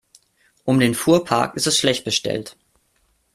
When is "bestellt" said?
2.05-2.57